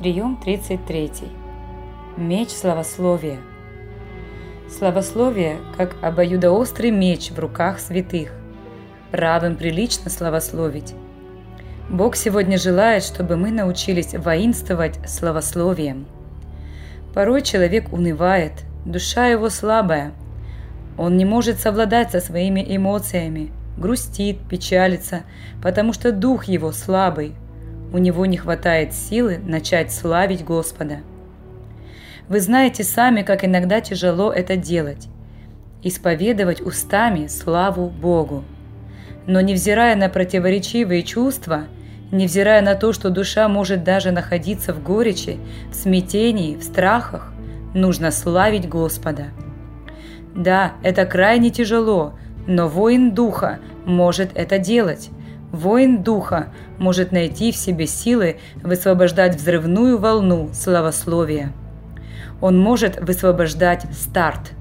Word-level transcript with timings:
Прием 0.00 0.38
33. 0.42 1.10
Меч 2.16 2.48
славословия. 2.48 3.36
Славословие, 4.66 5.58
как 5.76 5.94
обоюдоострый 6.00 6.90
меч 6.90 7.30
в 7.30 7.38
руках 7.38 7.78
святых. 7.78 8.32
Правым 9.10 9.56
прилично 9.56 10.08
славословить. 10.08 10.94
Бог 11.90 12.16
сегодня 12.16 12.56
желает, 12.56 13.04
чтобы 13.04 13.36
мы 13.36 13.50
научились 13.50 14.14
воинствовать 14.14 14.98
славословием. 15.06 16.06
Порой 17.12 17.42
человек 17.42 17.92
унывает, 17.92 18.52
душа 18.86 19.26
его 19.26 19.50
слабая. 19.50 20.14
Он 20.96 21.18
не 21.18 21.26
может 21.26 21.60
совладать 21.60 22.12
со 22.12 22.20
своими 22.20 22.64
эмоциями, 22.74 23.52
грустит, 23.76 24.38
печалится, 24.48 25.24
потому 25.62 25.92
что 25.92 26.10
дух 26.10 26.44
его 26.44 26.72
слабый– 26.72 27.34
у 27.92 27.98
него 27.98 28.26
не 28.26 28.36
хватает 28.36 28.92
силы 28.94 29.38
начать 29.38 29.92
славить 29.92 30.44
Господа. 30.44 30.98
Вы 32.28 32.40
знаете 32.40 32.84
сами, 32.84 33.22
как 33.22 33.44
иногда 33.44 33.80
тяжело 33.80 34.32
это 34.32 34.56
делать– 34.56 35.08
исповедовать 35.82 36.60
устами 36.60 37.26
славу 37.26 37.88
Богу. 37.88 38.44
Но 39.26 39.40
невзирая 39.40 39.96
на 39.96 40.08
противоречивые 40.08 41.02
чувства, 41.02 41.64
невзирая 42.10 42.62
на 42.62 42.74
то, 42.74 42.92
что 42.92 43.10
душа 43.10 43.48
может 43.48 43.84
даже 43.84 44.10
находиться 44.10 44.72
в 44.72 44.82
горечи, 44.82 45.38
в 45.70 45.74
смятении, 45.74 46.56
в 46.56 46.62
страхах, 46.62 47.32
нужно 47.74 48.10
славить 48.10 48.68
Господа. 48.68 49.26
Да, 50.34 50.72
это 50.82 51.06
крайне 51.06 51.50
тяжело, 51.50 52.14
но 52.46 52.68
воин 52.68 53.14
духа 53.14 53.58
может 53.84 54.30
это 54.34 54.58
делать, 54.58 55.10
Воин 55.52 56.04
духа 56.04 56.48
может 56.78 57.10
найти 57.10 57.50
в 57.50 57.56
себе 57.56 57.86
силы 57.86 58.36
высвобождать 58.62 59.34
взрывную 59.34 59.98
волну 59.98 60.50
славословия. 60.52 61.52
Он 62.40 62.58
может 62.58 63.00
высвобождать 63.00 63.84
старт. 63.92 64.52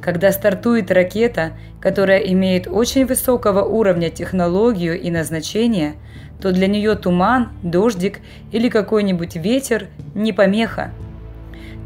Когда 0.00 0.32
стартует 0.32 0.90
ракета, 0.90 1.52
которая 1.80 2.18
имеет 2.18 2.66
очень 2.66 3.06
высокого 3.06 3.62
уровня 3.62 4.08
технологию 4.08 4.98
и 4.98 5.10
назначение, 5.10 5.94
то 6.40 6.52
для 6.52 6.66
нее 6.66 6.94
туман, 6.94 7.50
дождик 7.62 8.20
или 8.52 8.70
какой-нибудь 8.70 9.36
ветер 9.36 9.88
не 10.14 10.32
помеха. 10.32 10.92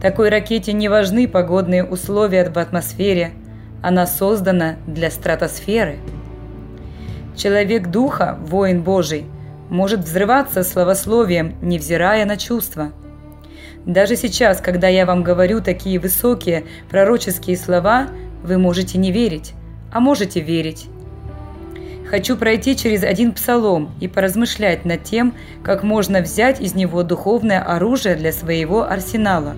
Такой 0.00 0.28
ракете 0.28 0.72
не 0.72 0.88
важны 0.88 1.26
погодные 1.26 1.84
условия 1.84 2.48
в 2.48 2.58
атмосфере, 2.58 3.32
она 3.82 4.06
создана 4.06 4.76
для 4.86 5.10
стратосферы– 5.10 5.98
Человек 7.36 7.88
духа, 7.88 8.38
воин 8.40 8.82
Божий, 8.82 9.26
может 9.68 10.00
взрываться 10.00 10.62
словословием, 10.62 11.56
невзирая 11.62 12.24
на 12.26 12.36
чувства. 12.36 12.92
Даже 13.84 14.16
сейчас, 14.16 14.60
когда 14.60 14.88
я 14.88 15.04
вам 15.04 15.22
говорю 15.22 15.60
такие 15.60 15.98
высокие 15.98 16.64
пророческие 16.88 17.56
слова, 17.56 18.08
вы 18.42 18.56
можете 18.58 18.98
не 18.98 19.10
верить, 19.10 19.52
а 19.92 20.00
можете 20.00 20.40
верить. 20.40 20.86
Хочу 22.08 22.36
пройти 22.36 22.76
через 22.76 23.02
один 23.02 23.32
псалом 23.32 23.90
и 24.00 24.06
поразмышлять 24.06 24.84
над 24.84 25.02
тем, 25.02 25.34
как 25.62 25.82
можно 25.82 26.20
взять 26.20 26.60
из 26.60 26.74
него 26.74 27.02
духовное 27.02 27.60
оружие 27.60 28.14
для 28.14 28.32
своего 28.32 28.88
арсенала. 28.88 29.56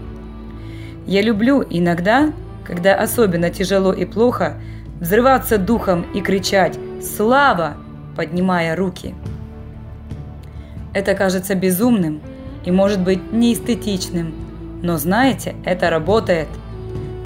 Я 1.06 1.22
люблю 1.22 1.64
иногда, 1.68 2.32
когда 2.64 2.94
особенно 2.94 3.50
тяжело 3.50 3.92
и 3.92 4.04
плохо, 4.04 4.54
взрываться 5.00 5.58
духом 5.58 6.06
и 6.14 6.20
кричать 6.20 6.78
«Слава!», 7.00 7.76
поднимая 8.16 8.74
руки. 8.74 9.14
Это 10.94 11.14
кажется 11.14 11.54
безумным 11.54 12.20
и 12.64 12.70
может 12.70 13.00
быть 13.00 13.32
неэстетичным, 13.32 14.34
но 14.82 14.96
знаете, 14.96 15.54
это 15.64 15.90
работает. 15.90 16.48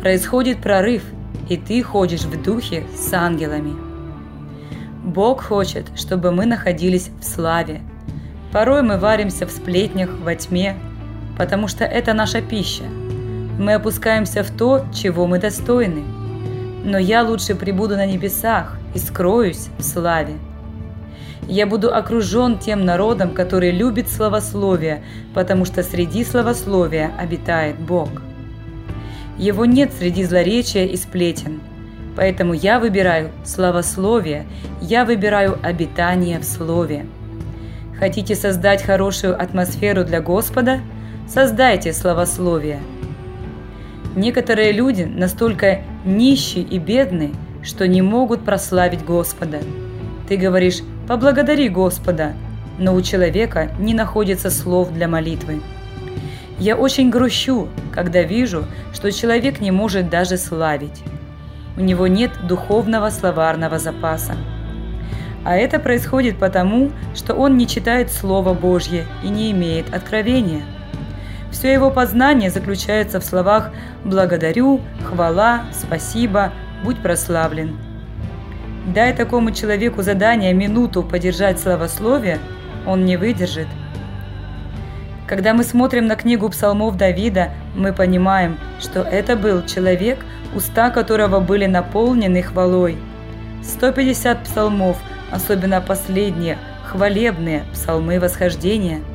Происходит 0.00 0.58
прорыв, 0.60 1.02
и 1.48 1.56
ты 1.56 1.82
ходишь 1.82 2.22
в 2.22 2.42
духе 2.42 2.84
с 2.96 3.12
ангелами. 3.12 3.74
Бог 5.04 5.42
хочет, 5.42 5.86
чтобы 5.96 6.30
мы 6.30 6.46
находились 6.46 7.10
в 7.20 7.24
славе. 7.24 7.80
Порой 8.52 8.82
мы 8.82 8.98
варимся 8.98 9.46
в 9.46 9.50
сплетнях, 9.50 10.10
во 10.22 10.34
тьме, 10.34 10.76
потому 11.38 11.68
что 11.68 11.84
это 11.84 12.12
наша 12.12 12.42
пища. 12.42 12.84
Мы 13.58 13.74
опускаемся 13.74 14.42
в 14.42 14.50
то, 14.50 14.84
чего 14.92 15.26
мы 15.26 15.38
достойны– 15.38 16.02
но 16.84 16.98
я 16.98 17.22
лучше 17.22 17.54
прибуду 17.54 17.96
на 17.96 18.06
небесах 18.06 18.78
и 18.94 18.98
скроюсь 18.98 19.68
в 19.78 19.82
славе. 19.82 20.34
Я 21.48 21.66
буду 21.66 21.92
окружен 21.94 22.58
тем 22.58 22.84
народом, 22.84 23.34
который 23.34 23.70
любит 23.70 24.08
словословие, 24.08 25.02
потому 25.34 25.64
что 25.64 25.82
среди 25.82 26.24
словословия 26.24 27.12
обитает 27.18 27.78
Бог. 27.78 28.10
Его 29.36 29.64
нет 29.64 29.92
среди 29.92 30.24
злоречия 30.24 30.84
и 30.84 30.96
сплетен, 30.96 31.60
поэтому 32.14 32.52
я 32.52 32.78
выбираю 32.78 33.30
словословие, 33.44 34.46
я 34.80 35.04
выбираю 35.04 35.58
обитание 35.62 36.38
в 36.38 36.44
слове. 36.44 37.06
Хотите 37.98 38.34
создать 38.34 38.82
хорошую 38.82 39.40
атмосферу 39.40 40.04
для 40.04 40.20
Господа? 40.20 40.80
Создайте 41.26 41.92
словословие– 41.92 42.80
Некоторые 44.16 44.72
люди 44.72 45.02
настолько 45.02 45.82
нищие 46.04 46.64
и 46.64 46.78
бедны, 46.78 47.30
что 47.62 47.86
не 47.86 48.02
могут 48.02 48.44
прославить 48.44 49.04
Господа. 49.04 49.58
Ты 50.28 50.36
говоришь 50.36 50.80
«поблагодари 51.06 51.68
Господа», 51.68 52.32
но 52.78 52.94
у 52.94 53.02
человека 53.02 53.70
не 53.78 53.94
находится 53.94 54.50
слов 54.50 54.92
для 54.92 55.08
молитвы. 55.08 55.60
Я 56.58 56.76
очень 56.76 57.10
грущу, 57.10 57.68
когда 57.92 58.22
вижу, 58.22 58.64
что 58.92 59.12
человек 59.12 59.60
не 59.60 59.70
может 59.70 60.08
даже 60.08 60.36
славить. 60.36 61.02
У 61.76 61.80
него 61.80 62.06
нет 62.06 62.32
духовного 62.46 63.10
словарного 63.10 63.78
запаса. 63.78 64.36
А 65.44 65.56
это 65.56 65.78
происходит 65.78 66.38
потому, 66.38 66.90
что 67.14 67.34
он 67.34 67.56
не 67.56 67.66
читает 67.66 68.10
Слово 68.10 68.52
Божье 68.52 69.06
и 69.22 69.28
не 69.28 69.50
имеет 69.50 69.92
откровения– 69.94 70.62
все 71.50 71.72
его 71.72 71.90
познание 71.90 72.50
заключается 72.50 73.20
в 73.20 73.24
словах 73.24 73.70
«благодарю», 74.04 74.80
«хвала», 75.04 75.64
«спасибо», 75.72 76.52
«будь 76.84 77.02
прославлен». 77.02 77.78
Дай 78.86 79.12
такому 79.14 79.52
человеку 79.52 80.02
задание 80.02 80.52
минуту 80.54 81.02
подержать 81.02 81.60
славословие, 81.60 82.38
он 82.86 83.04
не 83.04 83.16
выдержит. 83.16 83.68
Когда 85.26 85.54
мы 85.54 85.62
смотрим 85.62 86.06
на 86.06 86.16
книгу 86.16 86.48
псалмов 86.48 86.96
Давида, 86.96 87.50
мы 87.76 87.92
понимаем, 87.92 88.58
что 88.80 89.02
это 89.02 89.36
был 89.36 89.64
человек, 89.64 90.18
уста 90.54 90.90
которого 90.90 91.40
были 91.40 91.66
наполнены 91.66 92.42
хвалой. 92.42 92.96
150 93.62 94.42
псалмов, 94.44 94.98
особенно 95.30 95.80
последние, 95.80 96.58
хвалебные, 96.84 97.64
псалмы 97.72 98.18
восхождения– 98.18 99.00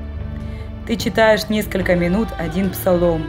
ты 0.86 0.98
читаешь 0.98 1.50
несколько 1.50 1.96
минут 1.96 2.28
один 2.38 2.70
псалом. 2.70 3.24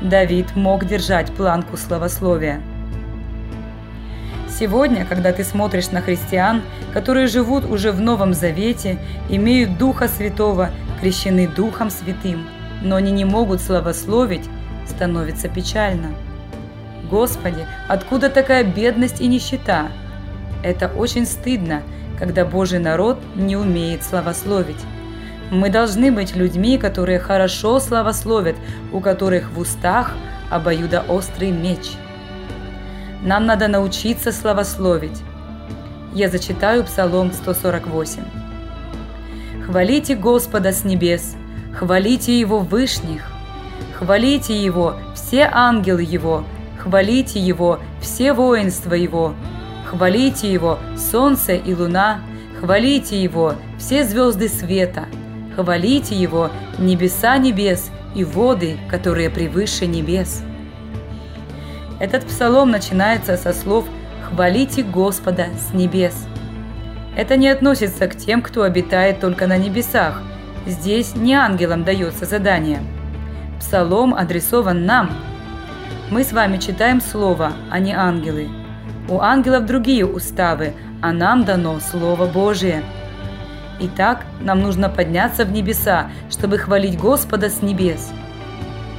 Давид 0.00 0.56
мог 0.56 0.86
держать 0.86 1.30
планку 1.32 1.76
словословия. 1.76 2.60
Сегодня, 4.60 5.06
когда 5.06 5.32
ты 5.32 5.42
смотришь 5.42 5.90
на 5.90 6.02
христиан, 6.02 6.60
которые 6.92 7.28
живут 7.28 7.64
уже 7.64 7.92
в 7.92 8.00
Новом 8.02 8.34
Завете, 8.34 8.98
имеют 9.30 9.78
Духа 9.78 10.06
Святого, 10.06 10.68
крещены 11.00 11.48
Духом 11.48 11.88
Святым, 11.88 12.46
но 12.82 12.96
они 12.96 13.10
не 13.10 13.24
могут 13.24 13.62
славословить, 13.62 14.50
становится 14.86 15.48
печально. 15.48 16.10
Господи, 17.10 17.66
откуда 17.88 18.28
такая 18.28 18.62
бедность 18.62 19.22
и 19.22 19.28
нищета? 19.28 19.88
Это 20.62 20.88
очень 20.88 21.24
стыдно, 21.24 21.80
когда 22.18 22.44
Божий 22.44 22.80
народ 22.80 23.18
не 23.34 23.56
умеет 23.56 24.04
славословить. 24.04 24.84
Мы 25.50 25.70
должны 25.70 26.12
быть 26.12 26.36
людьми, 26.36 26.76
которые 26.76 27.18
хорошо 27.18 27.80
славословят, 27.80 28.56
у 28.92 29.00
которых 29.00 29.52
в 29.52 29.58
устах 29.58 30.12
обоюдоострый 30.50 31.50
меч. 31.50 31.92
Нам 33.22 33.46
надо 33.46 33.68
научиться 33.68 34.32
славословить. 34.32 35.22
Я 36.14 36.28
зачитаю 36.28 36.84
Псалом 36.84 37.32
148. 37.32 38.22
«Хвалите 39.66 40.16
Господа 40.16 40.72
с 40.72 40.84
небес, 40.84 41.36
хвалите 41.74 42.38
Его 42.38 42.58
вышних, 42.58 43.30
хвалите 43.98 44.60
Его 44.60 44.96
все 45.14 45.48
ангелы 45.52 46.02
Его, 46.02 46.44
хвалите 46.78 47.38
Его 47.38 47.78
все 48.00 48.32
воинства 48.32 48.94
Его, 48.94 49.34
хвалите 49.88 50.52
Его 50.52 50.78
солнце 50.96 51.52
и 51.54 51.74
луна, 51.74 52.20
хвалите 52.58 53.22
Его 53.22 53.54
все 53.78 54.04
звезды 54.04 54.48
света– 54.48 55.04
Хвалите 55.60 56.14
Его, 56.14 56.50
небеса 56.78 57.36
небес 57.38 57.90
и 58.14 58.24
воды, 58.24 58.78
которые 58.88 59.30
превыше 59.30 59.86
небес. 59.86 60.42
Этот 62.00 62.24
псалом 62.24 62.70
начинается 62.70 63.36
со 63.36 63.52
слов 63.52 63.84
«Хвалите 64.28 64.82
Господа 64.82 65.46
с 65.56 65.72
небес». 65.72 66.26
Это 67.16 67.36
не 67.36 67.48
относится 67.48 68.08
к 68.08 68.16
тем, 68.16 68.42
кто 68.42 68.62
обитает 68.62 69.20
только 69.20 69.46
на 69.46 69.58
небесах, 69.58 70.22
Здесь 70.66 71.16
не 71.16 71.34
ангелам 71.34 71.84
дается 71.84 72.26
задание. 72.26 72.80
Псалом 73.58 74.14
адресован 74.14 74.84
нам. 74.84 75.10
Мы 76.10 76.22
с 76.22 76.32
вами 76.32 76.58
читаем 76.58 77.00
Слово, 77.00 77.52
а 77.70 77.78
не 77.78 77.92
ангелы. 77.92 78.48
У 79.08 79.20
ангелов 79.20 79.64
другие 79.64 80.06
уставы, 80.06 80.74
а 81.00 81.12
нам 81.12 81.44
дано 81.44 81.80
Слово 81.80 82.26
Божие. 82.26 82.82
Итак, 83.80 84.24
нам 84.40 84.60
нужно 84.60 84.90
подняться 84.90 85.46
в 85.46 85.52
небеса, 85.52 86.10
чтобы 86.30 86.58
хвалить 86.58 86.98
Господа 86.98 87.48
с 87.48 87.62
небес. 87.62 88.12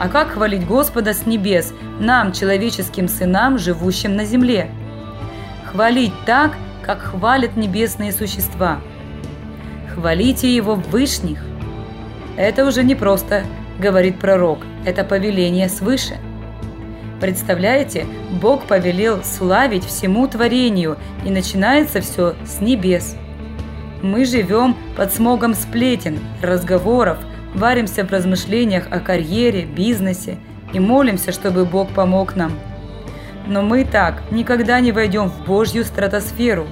А 0.02 0.10
как 0.10 0.32
хвалить 0.32 0.66
Господа 0.66 1.14
с 1.14 1.28
небес 1.28 1.76
нам, 2.00 2.32
человеческим 2.32 3.08
сынам, 3.08 3.60
живущим 3.60 4.16
на 4.16 4.26
земле? 4.26 4.72
Хвалить 5.66 6.14
так, 6.26 6.54
как 6.82 7.02
хвалят 7.02 7.56
небесные 7.56 8.12
существа. 8.12 8.80
Хвалите 9.94 10.56
Его 10.56 10.74
в 10.74 10.90
вышних. 10.90 11.44
Это 12.36 12.66
уже 12.66 12.84
не 12.84 12.96
просто, 12.96 13.44
говорит 13.78 14.18
пророк, 14.18 14.62
это 14.88 15.04
повеление 15.04 15.70
свыше. 15.70 16.18
Представляете, 17.20 18.08
Бог 18.42 18.64
повелел 18.64 19.24
славить 19.24 19.86
всему 19.86 20.28
творению, 20.28 20.98
и 21.24 21.30
начинается 21.30 22.02
все 22.02 22.34
с 22.44 22.60
небес. 22.60 23.16
Мы 24.02 24.26
живем 24.26 24.76
под 24.98 25.14
смогом 25.14 25.54
сплетен, 25.54 26.18
разговоров, 26.42 27.20
варимся 27.54 28.04
в 28.06 28.12
размышлениях 28.12 28.88
о 28.92 29.00
карьере, 29.00 29.66
бизнесе 29.66 30.38
и 30.74 30.80
молимся, 30.80 31.32
чтобы 31.32 31.66
Бог 31.66 31.90
помог 31.94 32.36
нам. 32.36 32.54
Но 33.48 33.62
мы 33.62 33.84
так 33.84 34.22
никогда 34.32 34.80
не 34.80 34.92
войдем 34.92 35.30
в 35.30 35.46
Божью 35.46 35.84
стратосферу, 35.84 36.68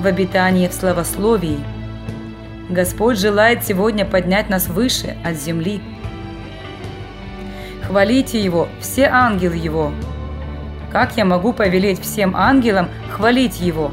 в 0.00 0.06
обитание 0.06 0.68
в 0.68 0.74
славословии. 0.74 1.58
Господь 2.68 3.18
желает 3.18 3.64
сегодня 3.64 4.04
поднять 4.04 4.48
нас 4.48 4.68
выше 4.68 5.16
от 5.24 5.36
земли. 5.36 5.80
Хвалите 7.86 8.42
Его, 8.42 8.68
все 8.80 9.06
ангелы 9.06 9.56
Его. 9.56 9.92
Как 10.90 11.16
я 11.16 11.24
могу 11.24 11.52
повелеть 11.52 12.00
всем 12.00 12.36
ангелам 12.36 12.88
хвалить 13.10 13.60
Его? 13.60 13.90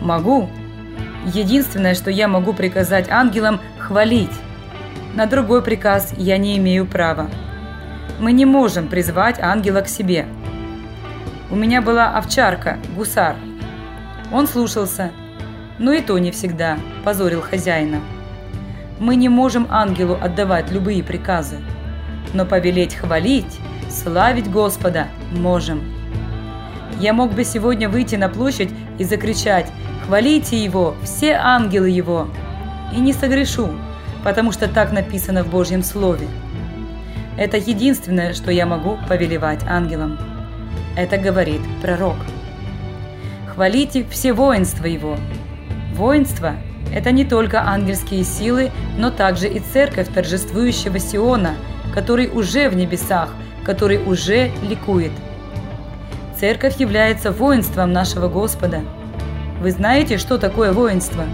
Могу. 0.00 0.48
Единственное, 1.26 1.94
что 1.94 2.10
я 2.10 2.28
могу 2.28 2.52
приказать 2.52 3.10
ангелам– 3.10 3.60
хвалить. 3.78 4.30
На 5.18 5.26
другой 5.26 5.62
приказ 5.62 6.14
я 6.16 6.38
не 6.38 6.56
имею 6.58 6.86
права. 6.86 7.28
Мы 8.20 8.30
не 8.30 8.44
можем 8.44 8.86
призвать 8.86 9.40
ангела 9.40 9.80
к 9.80 9.88
себе. 9.88 10.26
У 11.50 11.56
меня 11.56 11.82
была 11.82 12.16
овчарка, 12.16 12.78
гусар. 12.94 13.34
Он 14.32 14.46
слушался, 14.46 15.10
но 15.80 15.92
и 15.92 16.02
то 16.02 16.16
не 16.18 16.30
всегда, 16.30 16.78
позорил 17.04 17.42
хозяина. 17.42 18.00
Мы 19.00 19.16
не 19.16 19.28
можем 19.28 19.66
ангелу 19.70 20.16
отдавать 20.22 20.70
любые 20.70 21.02
приказы, 21.02 21.56
но 22.32 22.46
повелеть 22.46 22.94
хвалить, 22.94 23.58
славить 23.90 24.48
Господа 24.48 25.08
можем. 25.32 25.82
Я 27.00 27.12
мог 27.12 27.32
бы 27.32 27.42
сегодня 27.42 27.88
выйти 27.88 28.14
на 28.14 28.28
площадь 28.28 28.70
и 28.98 29.02
закричать 29.02 29.66
«Хвалите 30.06 30.62
Его, 30.62 30.94
все 31.02 31.32
ангелы 31.32 31.90
Его!» 31.90 32.28
и 32.94 33.00
не 33.00 33.12
согрешу, 33.12 33.70
потому 34.24 34.52
что 34.52 34.68
так 34.68 34.92
написано 34.92 35.44
в 35.44 35.48
Божьем 35.48 35.82
Слове. 35.82 36.26
Это 37.36 37.56
единственное, 37.56 38.34
что 38.34 38.50
я 38.50 38.66
могу 38.66 38.98
повелевать 39.08 39.62
ангелам. 39.64 40.18
Это 40.96 41.18
говорит 41.18 41.60
пророк. 41.80 42.16
Хвалите 43.54 44.04
все 44.10 44.32
воинства 44.32 44.86
его. 44.86 45.16
Воинство– 45.94 46.54
это 46.94 47.12
не 47.12 47.24
только 47.24 47.62
ангельские 47.62 48.24
силы, 48.24 48.72
но 48.96 49.10
также 49.10 49.48
и 49.48 49.60
церковь 49.60 50.12
торжествующего 50.12 50.98
Сиона, 50.98 51.54
который 51.94 52.28
уже 52.28 52.68
в 52.68 52.76
небесах, 52.76 53.30
который 53.64 53.98
уже 53.98 54.50
ликует. 54.62 55.12
Церковь 56.38 56.78
является 56.78 57.30
воинством 57.30 57.92
нашего 57.92 58.28
Господа. 58.28 58.80
Вы 59.60 59.70
знаете, 59.70 60.18
что 60.18 60.38
такое 60.38 60.72
воинство? 60.72 61.24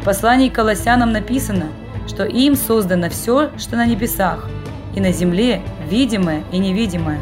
В 0.00 0.04
послании 0.04 0.48
к 0.48 0.54
Колоссянам 0.54 1.12
написано– 1.12 1.66
что 2.10 2.24
им 2.24 2.56
создано 2.56 3.08
все, 3.08 3.50
что 3.56 3.76
на 3.76 3.86
небесах, 3.86 4.48
и 4.96 5.00
на 5.00 5.12
земле, 5.12 5.62
видимое 5.88 6.42
и 6.50 6.58
невидимое. 6.58 7.20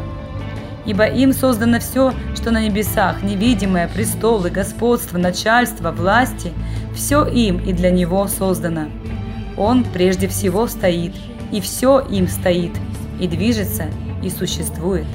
Ибо 0.87 1.05
им 1.05 1.31
создано 1.31 1.79
все, 1.79 2.11
что 2.35 2.49
на 2.49 2.63
небесах, 2.63 3.21
невидимое, 3.21 3.87
престолы, 3.87 4.49
господство, 4.49 5.19
начальство, 5.19 5.91
власти, 5.91 6.51
все 6.95 7.23
им 7.23 7.59
и 7.59 7.71
для 7.71 7.91
него 7.91 8.27
создано. 8.27 8.87
Он 9.57 9.83
прежде 9.83 10.27
всего 10.27 10.65
стоит, 10.65 11.13
и 11.51 11.61
все 11.61 11.99
им 11.99 12.27
стоит, 12.27 12.71
и 13.19 13.27
движется, 13.27 13.85
и 14.23 14.29
существует. 14.31 15.05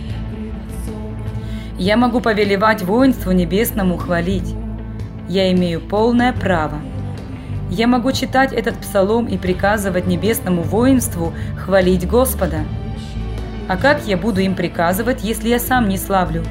Я 1.80 1.96
могу 1.96 2.20
повелевать 2.20 2.84
воинству 2.84 3.32
небесному 3.32 3.96
хвалить. 3.96 4.54
Я 5.28 5.50
имею 5.50 5.80
полное 5.80 6.32
право– 6.32 6.78
я 7.74 7.88
могу 7.88 8.12
читать 8.12 8.52
этот 8.52 8.78
псалом 8.78 9.26
и 9.26 9.36
приказывать 9.36 10.06
небесному 10.06 10.62
воинству 10.62 11.34
хвалить 11.58 12.06
Господа. 12.06 12.60
А 13.68 13.76
как 13.76 14.06
я 14.06 14.16
буду 14.16 14.40
им 14.40 14.54
приказывать, 14.54 15.24
если 15.24 15.48
я 15.48 15.58
сам 15.58 15.88
не 15.88 15.98
славлю? 15.98 16.44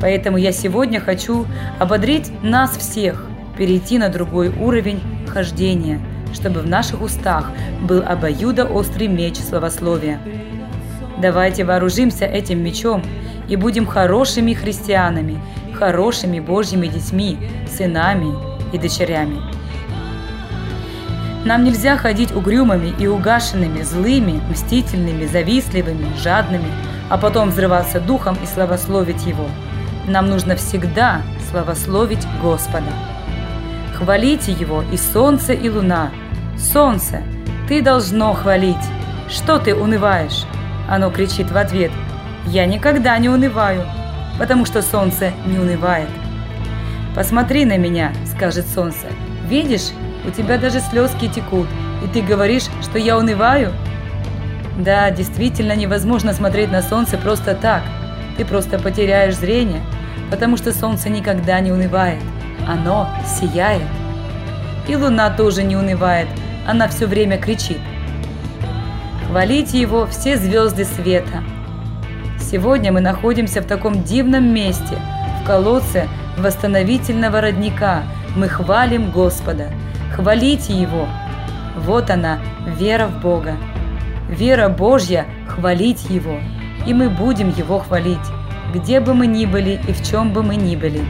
Поэтому 0.00 0.36
я 0.36 0.50
сегодня 0.50 1.00
хочу 1.00 1.46
ободрить 1.78 2.32
нас 2.42 2.76
всех, 2.76 3.26
перейти 3.56 3.96
на 3.96 4.08
другой 4.08 4.48
уровень 4.48 5.00
хождения, 5.28 6.00
чтобы 6.32 6.60
в 6.60 6.66
наших 6.66 7.00
устах 7.00 7.50
был 7.82 8.02
обоюдоострый 8.04 9.06
меч 9.06 9.36
славословия. 9.36 10.18
Давайте 11.22 11.64
вооружимся 11.64 12.24
этим 12.24 12.62
мечом 12.62 13.02
и 13.48 13.54
будем 13.54 13.86
хорошими 13.86 14.52
христианами, 14.52 15.40
хорошими 15.74 16.40
Божьими 16.40 16.88
детьми, 16.88 17.38
сынами 17.68 18.34
и 18.72 18.78
дочерями. 18.78 19.53
Нам 21.44 21.62
нельзя 21.62 21.98
ходить 21.98 22.34
угрюмыми 22.34 22.94
и 22.98 23.06
угашенными, 23.06 23.82
злыми, 23.82 24.40
мстительными, 24.50 25.26
завистливыми, 25.26 26.16
жадными, 26.16 26.70
а 27.10 27.18
потом 27.18 27.50
взрываться 27.50 28.00
духом 28.00 28.38
и 28.42 28.46
славословить 28.46 29.26
Его. 29.26 29.46
Нам 30.06 30.30
нужно 30.30 30.56
всегда 30.56 31.20
славословить 31.50 32.26
Господа. 32.42 32.90
Хвалите 33.94 34.52
Его 34.52 34.82
и 34.90 34.96
солнце, 34.96 35.52
и 35.52 35.68
луна. 35.68 36.10
Солнце, 36.56 37.22
ты 37.68 37.82
должно 37.82 38.32
хвалить. 38.32 38.76
Что 39.28 39.58
ты 39.58 39.74
унываешь? 39.74 40.44
Оно 40.88 41.10
кричит 41.10 41.50
в 41.50 41.56
ответ. 41.56 41.90
Я 42.46 42.64
никогда 42.64 43.18
не 43.18 43.28
унываю, 43.28 43.84
потому 44.38 44.64
что 44.64 44.80
солнце 44.80 45.32
не 45.46 45.58
унывает. 45.58 46.08
Посмотри 47.14 47.64
на 47.66 47.76
меня, 47.76 48.12
скажет 48.34 48.66
солнце. 48.66 49.06
Видишь, 49.48 49.90
у 50.26 50.30
тебя 50.30 50.58
даже 50.58 50.80
слезки 50.80 51.28
текут, 51.28 51.68
и 52.02 52.08
ты 52.08 52.22
говоришь, 52.22 52.64
что 52.82 52.98
я 52.98 53.18
унываю? 53.18 53.72
Да, 54.78 55.10
действительно 55.10 55.76
невозможно 55.76 56.32
смотреть 56.32 56.72
на 56.72 56.82
солнце 56.82 57.18
просто 57.18 57.54
так. 57.54 57.82
Ты 58.36 58.44
просто 58.44 58.78
потеряешь 58.78 59.36
зрение, 59.36 59.82
потому 60.30 60.56
что 60.56 60.72
солнце 60.72 61.08
никогда 61.10 61.60
не 61.60 61.72
унывает. 61.72 62.20
Оно 62.66 63.08
сияет. 63.26 63.86
И 64.88 64.96
луна 64.96 65.30
тоже 65.30 65.62
не 65.62 65.76
унывает, 65.76 66.28
она 66.66 66.88
все 66.88 67.06
время 67.06 67.38
кричит. 67.38 67.78
Хвалите 69.28 69.80
его 69.80 70.06
все 70.06 70.36
звезды 70.36 70.84
света. 70.84 71.42
Сегодня 72.40 72.92
мы 72.92 73.00
находимся 73.00 73.60
в 73.60 73.66
таком 73.66 74.02
дивном 74.02 74.52
месте, 74.52 74.96
в 75.42 75.46
колодце 75.46 76.08
восстановительного 76.36 77.40
родника. 77.40 78.02
Мы 78.36 78.48
хвалим 78.48 79.10
Господа– 79.10 79.68
хвалите 80.14 80.72
Его. 80.72 81.08
Вот 81.76 82.10
она, 82.10 82.38
вера 82.78 83.06
в 83.06 83.20
Бога. 83.20 83.56
Вера 84.28 84.68
Божья– 84.68 85.26
хвалить 85.48 86.08
Его, 86.08 86.38
и 86.86 86.94
мы 86.94 87.10
будем 87.10 87.50
Его 87.50 87.80
хвалить, 87.80 88.18
где 88.72 89.00
бы 89.00 89.14
мы 89.14 89.26
ни 89.26 89.44
были 89.44 89.80
и 89.86 89.92
в 89.92 90.06
чем 90.08 90.32
бы 90.32 90.42
мы 90.42 90.56
ни 90.56 90.76
были. 90.76 91.02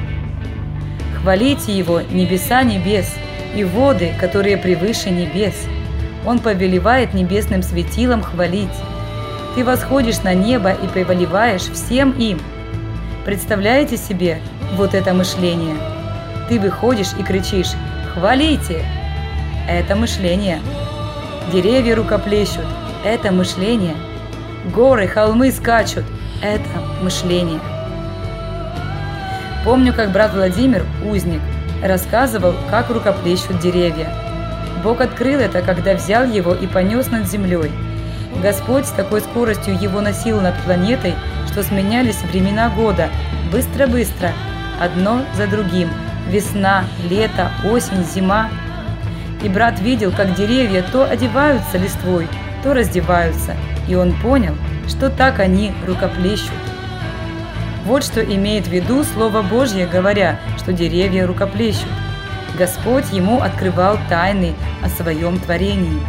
Хвалите 1.21 1.77
Его 1.77 2.01
небеса 2.01 2.63
небес 2.63 3.15
и 3.55 3.65
воды, 3.65 4.13
которые 4.19 4.57
превыше 4.57 5.11
небес. 5.11 5.55
Он 6.27 6.39
повелевает 6.39 7.15
небесным 7.15 7.63
светилам 7.63 8.23
хвалить. 8.23 8.69
Ты 9.55 9.65
восходишь 9.65 10.23
на 10.23 10.35
небо 10.35 10.73
и 10.73 10.89
повелеваешь 10.89 11.63
всем 11.63 12.13
им. 12.13 12.41
Представляете 13.25 13.97
себе 13.97 14.39
вот 14.77 14.95
это 14.95 15.15
мышление? 15.15 15.77
Ты 16.49 16.59
выходишь 16.59 17.13
и 17.19 17.23
кричишь 17.23 17.73
Хвалите! 18.15 18.85
Это 19.69 19.97
мышление. 19.97 20.61
Деревья 21.53 21.97
рукоплещут. 21.97 22.65
Это 23.05 23.33
мышление. 23.33 23.97
Горы, 24.73 25.09
холмы 25.09 25.51
скачут. 25.51 26.05
Это 26.41 26.63
мышление. 27.03 27.59
Помню, 29.65 29.93
как 29.93 30.13
брат 30.13 30.33
Владимир, 30.33 30.85
узник, 31.05 31.41
рассказывал, 31.83 32.55
как 32.71 32.89
рукоплещут 32.89 33.59
деревья. 33.59 34.09
Бог 34.85 35.01
открыл 35.01 35.41
это, 35.41 35.61
когда 35.63 35.95
взял 35.95 36.25
его 36.25 36.55
и 36.55 36.69
понес 36.69 37.11
над 37.11 37.27
землей. 37.27 37.73
Господь 38.41 38.87
с 38.87 38.91
такой 38.91 39.23
скоростью 39.23 39.77
его 39.81 40.01
носил 40.01 40.41
над 40.41 40.55
планетой, 40.63 41.15
что 41.51 41.65
сменялись 41.65 42.23
времена 42.23 42.69
года, 42.69 43.09
быстро-быстро, 43.51 44.31
одно 44.81 45.23
за 45.37 45.49
другим. 45.49 45.89
Весна, 46.29 46.85
лето, 47.09 47.51
осень, 47.65 48.05
зима. 48.05 48.49
И 49.43 49.49
брат 49.49 49.81
видел, 49.81 50.13
как 50.13 50.35
деревья 50.35 50.83
то 50.91 51.05
одеваются 51.05 51.79
листвой, 51.79 52.29
то 52.63 52.73
раздеваются, 52.73 53.55
и 53.89 53.95
он 53.95 54.13
понял, 54.21 54.55
что 54.89 55.11
так 55.11 55.41
они 55.41 55.73
рукоплещут. 55.87 56.53
Вот 57.85 58.03
что 58.03 58.25
имеет 58.25 58.67
в 58.67 58.73
виду 58.73 59.05
Слово 59.05 59.43
Божье, 59.43 59.87
говоря, 59.87 60.41
что 60.57 60.73
деревья 60.73 61.27
рукоплещут. 61.27 61.91
Господь 62.57 63.11
ему 63.13 63.41
открывал 63.43 63.99
тайны 64.09 64.55
о 64.83 64.89
своем 64.89 65.39
творении. 65.39 66.01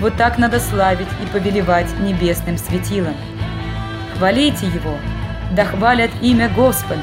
Вот 0.00 0.16
так 0.16 0.38
надо 0.38 0.60
славить 0.60 1.08
и 1.22 1.26
повелевать 1.26 1.88
небесным 2.00 2.56
светилом. 2.56 3.14
Хвалите 4.16 4.66
Его, 4.66 4.96
да 5.54 5.64
хвалят 5.64 6.10
имя 6.22 6.48
Господа. 6.48 7.02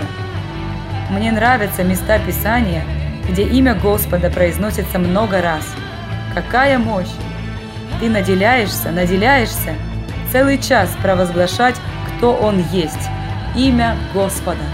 Мне 1.09 1.31
нравятся 1.31 1.83
места 1.83 2.19
Писания, 2.19 2.83
где 3.29 3.43
имя 3.43 3.75
Господа 3.75 4.29
произносится 4.29 4.99
много 4.99 5.41
раз. 5.41 5.65
Какая 6.33 6.79
мощь! 6.79 7.13
Ты 7.99 8.09
наделяешься, 8.09 8.91
наделяешься 8.91 9.75
целый 10.35 10.57
час 10.57 10.89
провозглашать, 11.01 11.75
кто 12.09 12.33
Он 12.33 12.61
есть, 12.73 13.09
имя 13.55 13.95
Господа. 14.13 14.65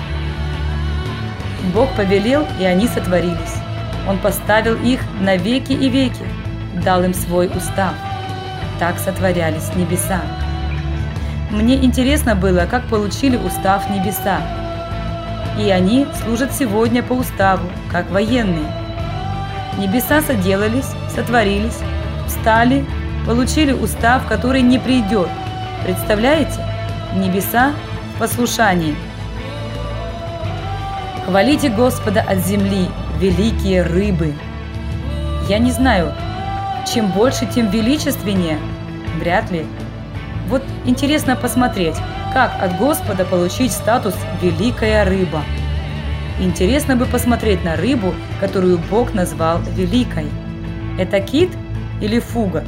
Бог 1.71 1.87
повелел, 1.95 2.47
и 2.59 2.63
они 2.63 2.87
сотворились. 2.87 3.57
Он 4.09 4.17
поставил 4.17 4.75
их 4.75 5.01
на 5.19 5.35
веки 5.37 5.73
и 5.73 5.87
веки, 5.87 6.25
дал 6.83 7.03
им 7.03 7.13
свой 7.13 7.45
устав. 7.45 7.93
Так 8.79 8.97
сотворялись 8.97 9.75
небеса. 9.75 10.21
Мне 11.51 11.75
интересно 11.75 12.35
было, 12.35 12.65
как 12.65 12.83
получили 12.85 13.37
устав 13.37 13.87
небеса. 13.91 14.41
И 15.57 15.69
они 15.69 16.07
служат 16.23 16.53
сегодня 16.53 17.03
по 17.03 17.13
уставу, 17.13 17.69
как 17.91 18.09
военные. 18.09 18.71
Небеса 19.77 20.21
соделались, 20.21 20.89
сотворились, 21.13 21.79
встали, 22.27 22.85
получили 23.25 23.71
устав, 23.71 24.27
который 24.27 24.61
не 24.61 24.79
придет. 24.79 25.29
Представляете? 25.83 26.65
Небеса 27.15 27.73
в 28.15 28.19
послушании. 28.19 28.95
Хвалите 31.25 31.69
Господа 31.69 32.21
от 32.21 32.39
земли, 32.39 32.87
великие 33.19 33.83
рыбы. 33.83 34.33
Я 35.47 35.59
не 35.59 35.71
знаю, 35.71 36.13
чем 36.91 37.07
больше, 37.07 37.45
тем 37.45 37.69
величественнее. 37.69 38.57
Вряд 39.19 39.51
ли. 39.51 39.65
Вот 40.47 40.63
интересно 40.85 41.35
посмотреть, 41.35 41.95
как 42.33 42.61
от 42.61 42.77
Господа 42.77 43.25
получить 43.25 43.71
статус 43.71 44.15
«великая 44.41 45.05
рыба». 45.05 45.43
Интересно 46.39 46.95
бы 46.95 47.05
посмотреть 47.05 47.63
на 47.63 47.75
рыбу, 47.75 48.13
которую 48.39 48.79
Бог 48.89 49.13
назвал 49.13 49.59
великой. 49.75 50.27
Это 50.97 51.19
кит 51.19 51.51
или 52.01 52.19
фуга? 52.19 52.63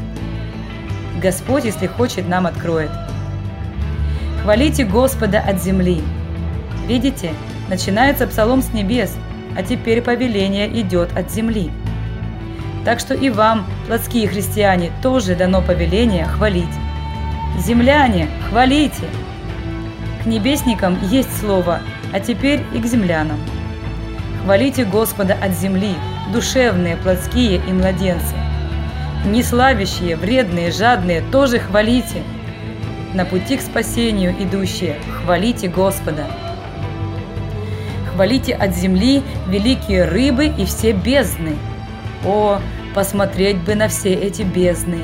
Господь, 1.22 1.66
если 1.66 1.88
хочет, 1.88 2.28
нам 2.28 2.46
откроет. 2.46 2.92
Хвалите 4.42 4.84
Господа 4.84 5.40
от 5.40 5.62
земли. 5.62 6.02
Видите, 6.86 7.32
начинается 7.70 8.28
псалом 8.28 8.62
с 8.62 8.74
небес, 8.74 9.16
а 9.58 9.64
теперь 9.64 10.02
повеление 10.02 10.68
идет 10.82 11.16
от 11.18 11.32
земли. 11.32 11.72
Так 12.84 13.00
что 13.00 13.14
и 13.14 13.30
вам, 13.30 13.66
плотские 13.88 14.28
христиане, 14.28 14.92
тоже 15.02 15.36
дано 15.36 15.62
повеление 15.62 16.26
хвалить. 16.26 16.66
Земляне, 17.58 18.28
хвалите! 18.50 19.08
К 20.24 20.26
небесникам 20.26 20.98
есть 21.10 21.38
слово, 21.40 21.82
а 22.14 22.20
теперь 22.20 22.62
и 22.74 22.80
к 22.80 22.86
землянам. 22.86 23.38
Хвалите 24.42 24.86
Господа 24.86 25.38
от 25.42 25.52
земли, 25.52 25.96
душевные, 26.32 26.96
плотские 26.96 27.58
и 27.68 27.74
младенцы. 27.74 28.36
Неславящие, 29.26 30.16
вредные, 30.16 30.72
жадные 30.72 31.22
тоже 31.32 31.60
хвалите. 31.60 32.24
На 33.14 33.26
пути 33.26 33.58
к 33.58 33.62
спасению 33.62 34.34
идущие, 34.40 34.96
хвалите 35.12 35.68
Господа. 35.68 36.26
Хвалите 38.14 38.54
от 38.54 38.74
земли 38.76 39.24
великие 39.48 40.06
рыбы 40.06 40.46
и 40.48 40.66
все 40.66 40.94
бездны. 40.94 41.58
О, 42.26 42.60
посмотреть 42.96 43.58
бы 43.58 43.76
на 43.76 43.90
все 43.90 44.14
эти 44.14 44.44
бездны! 44.44 45.00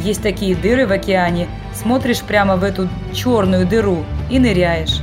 Есть 0.00 0.22
такие 0.22 0.54
дыры 0.54 0.86
в 0.86 0.92
океане, 0.92 1.48
смотришь 1.72 2.20
прямо 2.20 2.56
в 2.56 2.64
эту 2.64 2.88
черную 3.12 3.66
дыру 3.66 4.04
и 4.30 4.38
ныряешь. 4.38 5.00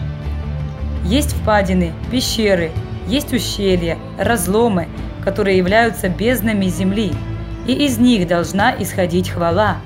Есть 1.03 1.33
впадины, 1.33 1.93
пещеры, 2.11 2.71
есть 3.07 3.33
ущелья, 3.33 3.97
разломы, 4.17 4.87
которые 5.23 5.57
являются 5.57 6.09
безднами 6.09 6.65
земли, 6.65 7.13
и 7.65 7.73
из 7.73 7.97
них 7.97 8.27
должна 8.27 8.75
исходить 8.77 9.29
хвала. 9.29 9.77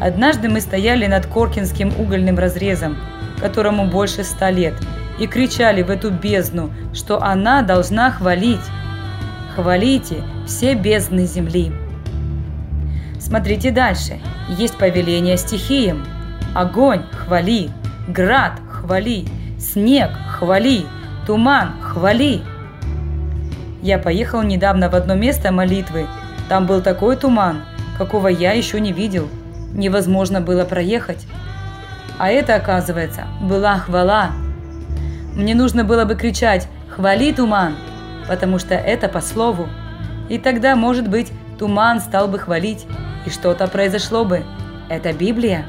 Однажды 0.00 0.48
мы 0.48 0.60
стояли 0.60 1.06
над 1.06 1.26
Коркинским 1.26 1.92
угольным 1.98 2.38
разрезом, 2.38 2.96
которому 3.40 3.86
больше 3.86 4.24
ста 4.24 4.50
лет– 4.50 4.74
и 5.18 5.26
кричали 5.26 5.82
в 5.82 5.90
эту 5.90 6.10
бездну, 6.10 6.70
что 6.92 7.22
она 7.22 7.62
должна 7.62 8.10
хвалить. 8.10 8.60
Хвалите 9.54 10.22
все 10.46 10.74
бездны 10.74 11.26
земли. 11.26 11.72
Смотрите 13.26 13.72
дальше. 13.72 14.20
Есть 14.48 14.78
повеление 14.78 15.36
стихиям. 15.36 16.06
Огонь– 16.54 17.02
хвали, 17.12 17.70
град– 18.06 18.52
хвали, 18.70 19.26
снег– 19.58 20.10
хвали, 20.38 20.86
туман– 21.26 21.72
хвали. 21.82 22.42
Я 23.82 23.98
поехал 23.98 24.42
недавно 24.42 24.88
в 24.88 24.94
одно 24.94 25.16
место 25.16 25.50
молитвы. 25.50 26.06
Там 26.48 26.66
был 26.66 26.80
такой 26.82 27.16
туман, 27.16 27.62
какого 27.98 28.28
я 28.28 28.52
еще 28.52 28.78
не 28.78 28.92
видел. 28.92 29.28
Невозможно 29.72 30.40
было 30.40 30.64
проехать. 30.64 31.26
А 32.18 32.28
это, 32.28 32.54
оказывается, 32.54 33.24
была 33.42 33.78
хвала– 33.78 34.30
мне 35.36 35.54
нужно 35.54 35.84
было 35.84 36.06
бы 36.06 36.14
кричать 36.14 36.66
«Хвали 36.88 37.30
туман!», 37.30 37.74
потому 38.26 38.58
что 38.58 38.74
это 38.74 39.06
по 39.06 39.20
слову. 39.20 39.68
И 40.30 40.38
тогда, 40.38 40.74
может 40.76 41.08
быть, 41.08 41.30
туман 41.58 42.00
стал 42.00 42.26
бы 42.26 42.38
хвалить, 42.38 42.86
и 43.26 43.30
что-то 43.30 43.66
произошло 43.68 44.24
бы. 44.24 44.44
Это 44.88 45.12
Библия. 45.12 45.64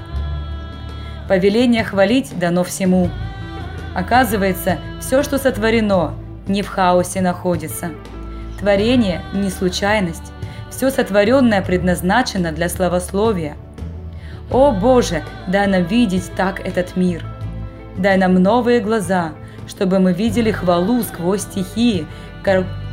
Повеление 1.27 1.83
хвалить 1.83 2.37
дано 2.39 2.63
всему. 2.63 3.09
Оказывается, 3.95 4.77
все, 4.99 5.23
что 5.23 5.37
сотворено, 5.37 6.13
не 6.47 6.61
в 6.61 6.67
хаосе 6.69 7.21
находится. 7.21 7.89
Творение– 8.59 9.21
не 9.33 9.49
случайность. 9.49 10.31
Все 10.69 10.89
сотворенное 10.91 11.61
предназначено 11.61 12.51
для 12.51 12.69
славословия. 12.69 13.55
О 14.51 14.71
Боже, 14.71 15.23
дай 15.47 15.67
нам 15.67 15.83
видеть 15.83 16.31
так 16.37 16.65
этот 16.65 16.95
мир. 16.95 17.25
Дай 17.97 18.17
нам 18.17 18.35
новые 18.35 18.79
глаза– 18.79 19.31
чтобы 19.67 19.99
мы 19.99 20.13
видели 20.13 20.51
хвалу 20.51 21.03
сквозь 21.03 21.41
стихии, 21.41 22.07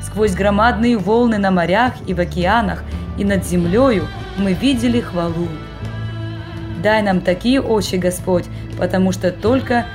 сквозь 0.03 0.35
громадные 0.35 0.99
волны 0.99 1.39
на 1.39 1.51
морях 1.51 1.93
и 2.07 2.13
в 2.15 2.21
океанах, 2.21 2.83
и 3.17 3.25
над 3.25 3.45
землею 3.45 4.07
мы 4.37 4.53
видели 4.53 5.01
хвалу. 5.01 5.49
Дай 6.83 7.03
нам 7.03 7.21
такие 7.21 7.61
очи, 7.61 7.97
Господь, 7.97 8.45
потому 8.79 9.13
что 9.13 9.31
только 9.31 9.87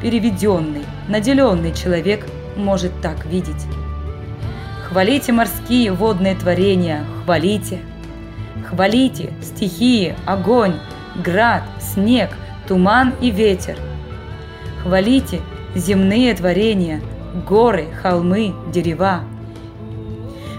переведенный, 0.00 0.84
наделенный 1.08 1.72
человек 1.72 2.26
может 2.56 2.92
так 3.00 3.26
видеть. 3.26 3.66
Хвалите 4.88 5.32
морские 5.32 5.92
водные 5.92 6.34
творения, 6.36 7.04
хвалите. 7.24 7.80
Хвалите 8.68 9.32
стихии, 9.42 10.14
огонь, 10.26 10.74
град, 11.24 11.64
снег, 11.80 12.30
туман 12.68 13.14
и 13.20 13.30
ветер. 13.30 13.76
Хвалите 14.82 15.40
земные 15.74 16.34
творения, 16.34 17.00
горы, 17.48 17.88
холмы, 18.02 18.54
дерева. 18.72 19.20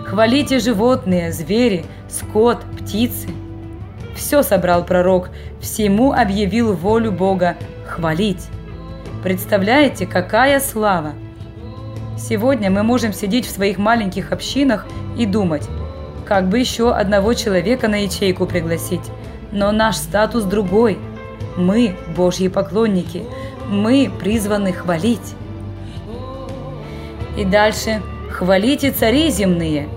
Хвалите 0.06 0.60
животные, 0.60 1.32
звери, 1.32 1.86
скот, 2.10 2.64
птицы. 2.88 3.28
Все 4.16 4.42
собрал 4.44 4.86
пророк, 4.86 5.30
всему 5.60 6.14
объявил 6.14 6.74
волю 6.74 7.12
Бога 7.12 7.58
хвалить. 7.86 8.48
Представляете, 9.24 10.08
какая 10.08 10.60
слава! 10.60 11.12
Сегодня 12.18 12.72
мы 12.72 12.84
можем 12.84 13.14
сидеть 13.14 13.46
в 13.46 13.52
своих 13.52 13.78
маленьких 13.78 14.32
общинах 14.32 14.88
и 15.18 15.26
думать, 15.26 15.68
как 16.26 16.48
бы 16.48 16.60
еще 16.60 16.94
одного 16.94 17.34
человека 17.34 17.88
на 17.88 18.04
ячейку 18.04 18.46
пригласить. 18.46 19.12
Но 19.52 19.72
наш 19.72 19.98
статус 19.98 20.44
другой. 20.44 20.98
Мы– 21.58 21.96
Божьи 22.16 22.48
поклонники– 22.48 23.24
мы 23.70 24.10
призваны 24.20 24.72
хвалить. 24.72 25.36
И 27.38 27.44
дальше 27.44 28.02
«Хвалите 28.32 28.92
цари 28.92 29.30
земные, 29.30 29.90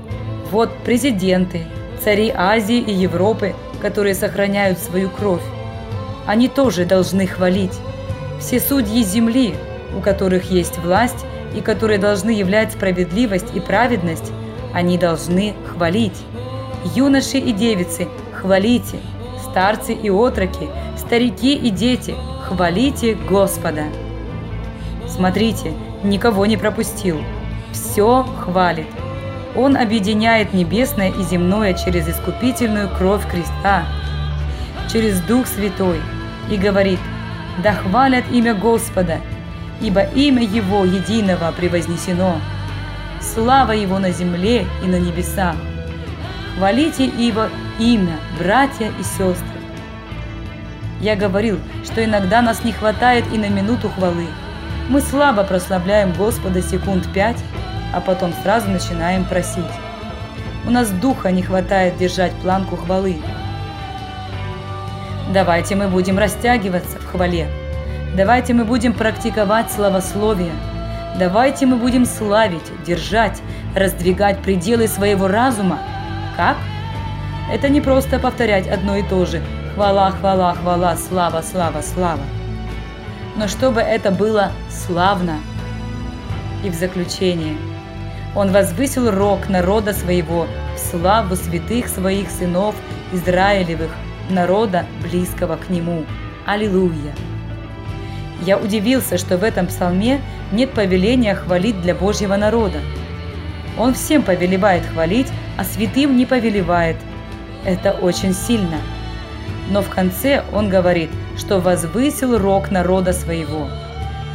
Вот 0.51 0.71
президенты, 0.85 1.67
цари 2.03 2.33
Азии 2.35 2.79
и 2.79 2.93
Европы, 2.93 3.55
которые 3.81 4.15
сохраняют 4.15 4.79
свою 4.79 5.11
кровь. 5.11 5.43
Они 6.27 6.49
тоже 6.49 6.85
должны 6.85 7.27
хвалить. 7.27 7.79
Все 8.39 8.61
судьи 8.61 9.03
земли, 9.03 9.55
у 9.97 10.01
которых 10.01 10.51
есть 10.51 10.79
власть 10.79 11.25
и 11.55 11.61
которые 11.61 11.99
должны 11.99 12.31
являть 12.31 12.73
справедливость 12.73 13.55
и 13.55 13.61
праведность, 13.61 14.33
они 14.73 14.99
должны 14.99 15.55
хвалить. 15.67 16.17
Юноши 16.95 17.39
и 17.39 17.53
девицы, 17.53 18.09
хвалите. 18.33 18.99
Старцы 19.51 19.93
и 19.93 20.11
отроки, 20.11 20.69
старики 20.97 21.55
и 21.55 21.71
дети, 21.71 22.15
хвалите 22.45 23.15
Господа. 23.15 23.85
Смотрите, 25.09 25.73
никого 26.05 26.47
не 26.47 26.57
пропустил. 26.57 27.21
Все 27.73 28.25
хвалит. 28.41 28.87
Он 29.57 29.77
объединяет 29.77 30.55
небесное 30.55 31.11
и 31.11 31.23
земное 31.23 31.75
через 31.75 32.09
искупительную 32.09 32.89
кровь 32.89 33.29
креста, 33.29 33.85
через 34.93 35.21
Дух 35.21 35.47
Святой, 35.47 36.01
и 36.51 36.57
говорит, 36.57 37.01
«Да 37.63 37.75
хвалят 37.75 38.25
имя 38.31 38.55
Господа, 38.55 39.19
ибо 39.81 40.03
имя 40.03 40.43
Его 40.43 40.85
единого 40.85 41.53
превознесено. 41.53 42.41
Слава 43.21 43.73
Его 43.73 43.99
на 43.99 44.13
земле 44.13 44.67
и 44.85 44.87
на 44.87 44.97
небесах. 44.97 45.57
Хвалите 46.57 47.05
Его 47.05 47.47
имя, 47.79 48.19
братья 48.39 48.93
и 49.01 49.03
сестры». 49.03 49.47
Я 51.01 51.17
говорил, 51.17 51.59
что 51.85 52.05
иногда 52.05 52.43
нас 52.43 52.63
не 52.63 52.73
хватает 52.73 53.25
и 53.33 53.39
на 53.39 53.49
минуту 53.49 53.89
хвалы. 53.89 54.27
Мы 54.89 55.01
слабо 55.01 55.45
прославляем 55.45 56.13
Господа 56.13 56.63
секунд 56.63 57.09
пять, 57.13 57.43
а 57.93 58.01
потом 58.01 58.33
сразу 58.43 58.71
начинаем 58.71 59.25
просить. 59.25 59.65
У 60.67 60.71
нас 60.71 60.91
духа 60.91 61.31
не 61.31 61.43
хватает 61.43 61.97
держать 61.97 62.33
планку 62.35 62.77
хвалы. 62.77 63.17
Давайте 65.33 65.75
мы 65.75 65.89
будем 65.89 66.19
растягиваться 66.19 66.99
в 66.99 67.07
хвале. 67.07 67.49
Давайте 68.17 68.53
мы 68.53 68.65
будем 68.65 68.93
практиковать 68.93 69.71
славословие. 69.71 70.53
Давайте 71.19 71.67
мы 71.67 71.77
будем 71.77 72.05
славить, 72.05 72.85
держать, 72.85 73.41
раздвигать 73.75 74.41
пределы 74.41 74.87
своего 74.87 75.29
разума. 75.29 75.79
Как? 76.37 76.57
Это 77.51 77.69
не 77.69 77.81
просто 77.81 78.19
повторять 78.19 78.69
одно 78.69 78.97
и 78.97 79.03
то 79.03 79.25
же. 79.25 79.41
Хвала, 79.75 80.11
хвала, 80.11 80.55
хвала, 80.55 80.97
слава, 80.97 81.43
слава, 81.43 81.81
слава. 81.81 82.23
Но 83.37 83.49
чтобы 83.49 83.81
это 83.81 84.11
было 84.11 84.53
славно. 84.69 85.39
И 86.65 86.71
в 86.71 86.75
заключение– 86.75 87.57
он 88.35 88.53
возвысил 88.53 89.11
рог 89.11 89.49
народа 89.49 89.93
своего 89.93 90.47
в 90.77 90.79
славу 90.79 91.37
святых 91.37 91.89
своих 91.89 92.31
сынов 92.31 92.75
Израилевых, 93.13 93.91
народа, 94.29 94.87
близкого 95.03 95.57
к 95.57 95.69
нему. 95.69 96.05
Аллилуйя! 96.47 97.15
Я 98.43 98.57
удивился, 98.57 99.19
что 99.19 99.37
в 99.37 99.45
этом 99.45 99.67
псалме 99.67 100.21
нет 100.53 100.73
повеления 100.73 101.35
хвалить 101.35 101.81
для 101.83 101.95
Божьего 101.95 102.37
народа. 102.37 102.79
Он 103.77 103.95
всем 103.95 104.23
повелевает 104.23 104.85
хвалить, 104.87 105.27
а 105.59 105.65
святым 105.65 106.17
не 106.17 106.25
повелевает. 106.25 106.97
Это 107.65 107.93
очень 107.93 108.33
сильно. 108.33 108.79
Но 109.71 109.83
в 109.83 109.89
конце 109.91 110.43
он 110.53 110.69
говорит, 110.69 111.11
что 111.37 111.61
возвысил 111.61 112.39
рог 112.39 112.71
народа 112.71 113.13
своего. 113.13 113.69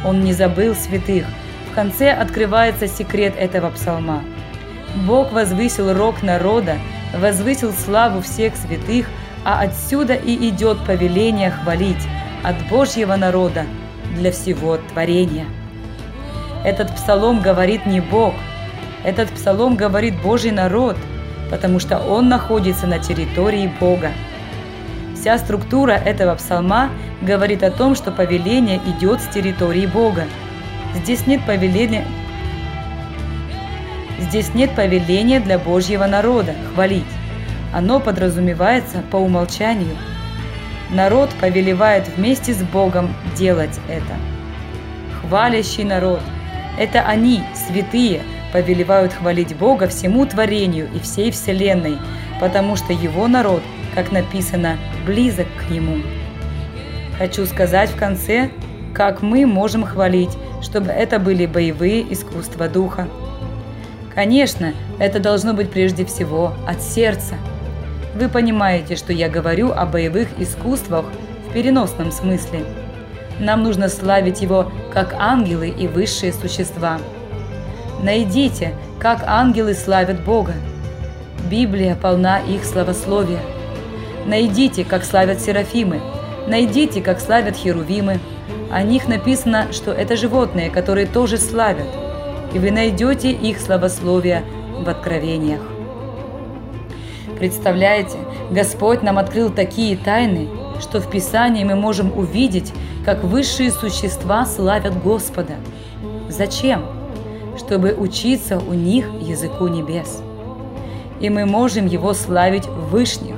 Он 0.04 0.20
не 0.20 0.32
забыл 0.32 0.74
святых, 0.74 1.26
конце 1.76 2.10
открывается 2.10 2.88
секрет 2.88 3.34
этого 3.38 3.70
псалма. 3.70 4.24
Бог 5.06 5.30
возвысил 5.32 5.92
рог 5.92 6.22
народа, 6.22 6.78
возвысил 7.14 7.72
славу 7.72 8.22
всех 8.22 8.56
святых, 8.56 9.06
а 9.44 9.60
отсюда 9.60 10.14
и 10.14 10.48
идет 10.48 10.78
повеление 10.86 11.50
хвалить 11.50 12.02
от 12.42 12.56
Божьего 12.68 13.14
народа 13.16 13.66
для 14.16 14.32
всего 14.32 14.78
творения. 14.78 15.44
Этот 16.64 16.94
псалом 16.96 17.42
говорит 17.42 17.84
не 17.84 18.00
Бог, 18.00 18.34
этот 19.04 19.28
псалом 19.30 19.76
говорит 19.76 20.20
Божий 20.22 20.52
народ, 20.52 20.96
потому 21.50 21.78
что 21.78 21.98
он 21.98 22.30
находится 22.30 22.86
на 22.86 22.98
территории 22.98 23.70
Бога. 23.78 24.12
Вся 25.14 25.36
структура 25.38 25.92
этого 25.92 26.34
псалма 26.36 26.88
говорит 27.20 27.62
о 27.62 27.70
том, 27.70 27.94
что 27.94 28.10
повеление 28.10 28.80
идет 28.86 29.20
с 29.20 29.28
территории 29.28 29.86
Бога. 29.86 30.24
Здесь 30.96 31.26
нет 31.26 31.44
повеления 31.44 32.04
Здесь 34.18 34.54
нет 34.54 34.74
повеления 34.74 35.40
для 35.40 35.58
Божьего 35.58 36.06
народа 36.06 36.54
хвалить. 36.72 37.04
Оно 37.72 38.00
подразумевается 38.00 39.02
по 39.10 39.16
умолчанию. 39.16 39.96
Народ 40.90 41.30
повелевает 41.40 42.08
вместе 42.16 42.54
с 42.54 42.62
Богом 42.62 43.14
делать 43.36 43.78
это. 43.88 44.16
Хвалящий 45.20 45.84
народ– 45.84 46.20
это 46.78 47.02
они, 47.02 47.42
святые, 47.54 48.22
повелевают 48.52 49.12
хвалить 49.12 49.54
Бога 49.56 49.88
всему 49.88 50.24
творению 50.24 50.88
и 50.94 50.98
всей 51.00 51.30
вселенной, 51.30 51.98
потому 52.40 52.76
что 52.76 52.92
его 52.92 53.28
народ, 53.28 53.62
как 53.94 54.12
написано, 54.12 54.78
близок 55.04 55.46
к 55.58 55.70
нему. 55.70 55.98
Хочу 57.18 57.44
сказать 57.46 57.90
в 57.90 57.96
конце, 57.96 58.50
как 58.94 59.22
мы 59.22 59.44
можем 59.46 59.84
хвалить 59.84 60.36
чтобы 60.62 60.90
это 60.90 61.18
были 61.18 61.46
боевые 61.46 62.12
искусства 62.12 62.68
духа. 62.68 63.08
Конечно, 64.14 64.72
это 64.98 65.20
должно 65.20 65.52
быть 65.52 65.70
прежде 65.70 66.04
всего 66.04 66.54
от 66.66 66.80
сердца. 66.82 67.34
Вы 68.14 68.28
понимаете, 68.28 68.96
что 68.96 69.12
я 69.12 69.28
говорю 69.28 69.72
о 69.72 69.84
боевых 69.84 70.28
искусствах 70.38 71.04
в 71.48 71.52
переносном 71.52 72.10
смысле. 72.10 72.64
Нам 73.38 73.62
нужно 73.62 73.90
славить 73.90 74.40
его 74.40 74.72
как 74.92 75.12
ангелы 75.18 75.68
и 75.68 75.86
высшие 75.86 76.32
существа. 76.32 76.98
Найдите, 78.02 78.72
как 78.98 79.22
ангелы 79.26 79.74
славят 79.74 80.24
Бога. 80.24 80.54
Библия 81.50 81.94
полна 81.94 82.38
их 82.38 82.64
славословия. 82.64 83.40
Найдите, 84.24 84.84
как 84.84 85.04
славят 85.04 85.40
серафимы. 85.40 86.00
Найдите, 86.48 87.02
как 87.02 87.20
славят 87.20 87.56
херувимы. 87.56 88.18
О 88.70 88.82
них 88.82 89.06
написано, 89.06 89.72
что 89.72 89.92
это 89.92 90.16
животные, 90.16 90.70
которые 90.70 91.06
тоже 91.06 91.38
славят, 91.38 91.86
и 92.52 92.58
вы 92.58 92.72
найдете 92.72 93.30
их 93.30 93.60
славословие 93.60 94.42
в 94.80 94.88
откровениях. 94.88 95.60
Представляете, 97.38 98.18
Господь 98.50 99.02
нам 99.02 99.18
открыл 99.18 99.50
такие 99.50 99.96
тайны, 99.96 100.48
что 100.80 101.00
в 101.00 101.08
Писании 101.08 101.62
мы 101.62 101.76
можем 101.76 102.16
увидеть, 102.16 102.72
как 103.04 103.22
высшие 103.22 103.70
существа 103.70 104.44
славят 104.46 105.00
Господа. 105.00 105.54
Зачем? 106.28 106.84
Чтобы 107.56 107.94
учиться 107.94 108.58
у 108.58 108.74
них 108.74 109.06
языку 109.20 109.68
небес. 109.68 110.22
И 111.20 111.30
мы 111.30 111.46
можем 111.46 111.86
Его 111.86 112.14
славить 112.14 112.66
в 112.66 112.90
вышних, 112.90 113.36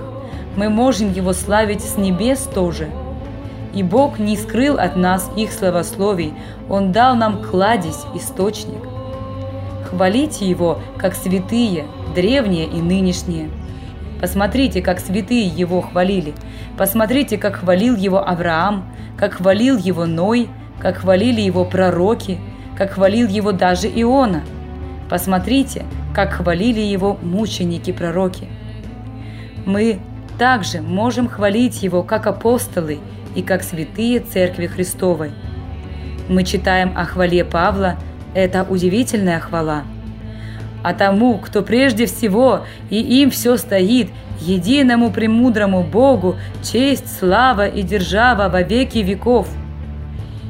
мы 0.57 0.71
можем 0.71 1.13
Его 1.13 1.35
славить 1.35 1.83
с 1.83 1.97
небес 1.99 2.49
тоже– 2.55 2.89
и 3.79 3.83
Бог 3.85 4.19
не 4.19 4.37
скрыл 4.37 4.77
от 4.77 4.97
нас 4.97 5.31
их 5.37 5.53
словословий, 5.53 6.35
Он 6.69 6.91
дал 6.91 7.15
нам 7.15 7.41
кладезь, 7.41 8.07
источник. 8.13 8.83
Хвалите 9.85 10.49
Его, 10.49 10.81
как 10.97 11.15
святые, 11.15 11.85
древние 12.13 12.67
и 12.67 12.83
нынешние. 12.83 13.51
Посмотрите, 14.21 14.83
как 14.83 14.99
святые 14.99 15.47
Его 15.47 15.81
хвалили. 15.81 16.35
Посмотрите, 16.77 17.39
как 17.39 17.55
хвалил 17.55 17.95
Его 17.95 18.19
Авраам, 18.19 18.93
как 19.17 19.35
хвалил 19.35 19.79
Его 19.79 20.07
Ной, 20.07 20.49
как 20.81 20.97
хвалили 20.97 21.41
Его 21.41 21.65
пророки, 21.65 22.39
как 22.77 22.95
хвалил 22.95 23.29
Его 23.29 23.53
даже 23.53 23.87
Иона. 23.87 24.43
Посмотрите, 25.09 25.85
как 26.13 26.33
хвалили 26.33 26.81
Его 26.81 27.17
мученики-пророки. 27.23 28.49
Мы 29.67 30.01
также 30.37 30.81
можем 30.81 31.29
хвалить 31.29 31.81
Его, 31.81 32.03
как 32.03 32.27
апостолы– 32.27 32.99
и 33.39 33.43
как 33.43 33.63
святые 33.63 34.19
Церкви 34.19 34.67
Христовой. 34.67 35.31
Мы 36.29 36.43
читаем 36.43 36.93
о 36.99 37.05
хвале 37.05 37.45
Павла, 37.45 37.95
это 38.35 38.67
удивительная 38.69 39.39
хвала. 39.39 39.85
А 40.83 40.93
тому, 40.93 41.39
кто 41.39 41.63
прежде 41.63 42.07
всего 42.07 42.67
и 42.91 43.01
им 43.01 43.31
все 43.31 43.57
стоит, 43.57 44.11
единому 44.41 45.13
премудрому 45.13 45.85
Богу, 45.85 46.35
честь, 46.65 47.17
слава 47.17 47.69
и 47.69 47.83
держава 47.83 48.49
во 48.49 48.63
веки 48.63 48.99
веков. 48.99 49.49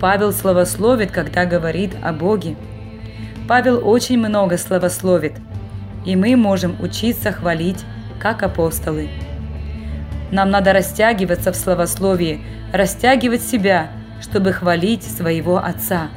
Павел 0.00 0.32
славословит, 0.32 1.10
когда 1.10 1.44
говорит 1.44 1.92
о 2.02 2.14
Боге. 2.14 2.56
Павел 3.46 3.86
очень 3.86 4.18
много 4.18 4.56
славословит, 4.56 5.34
и 6.06 6.16
мы 6.16 6.36
можем 6.36 6.74
учиться 6.80 7.32
хвалить, 7.32 7.84
как 8.18 8.42
апостолы. 8.42 9.10
Нам 10.30 10.50
надо 10.50 10.72
растягиваться 10.72 11.52
в 11.52 11.56
славословии, 11.56 12.40
растягивать 12.72 13.42
себя, 13.42 13.88
чтобы 14.20 14.52
хвалить 14.52 15.02
своего 15.02 15.58
отца. 15.58 16.08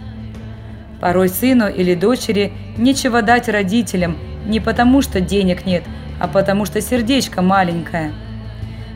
Порой 1.00 1.30
сыну 1.30 1.68
или 1.68 1.96
дочери 1.96 2.54
нечего 2.78 3.22
дать 3.22 3.50
родителям 3.50 4.18
не 4.46 4.60
потому, 4.60 5.02
что 5.02 5.22
денег 5.22 5.66
нет, 5.66 5.84
а 6.20 6.28
потому 6.28 6.66
что 6.66 6.82
сердечко 6.82 7.42
маленькое. 7.42 8.12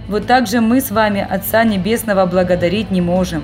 Вот 0.08 0.28
так 0.28 0.48
же 0.48 0.62
мы 0.62 0.82
с 0.82 0.92
вами 0.92 1.26
Отца 1.28 1.64
Небесного 1.64 2.26
благодарить 2.28 2.92
не 2.92 3.02
можем. 3.02 3.44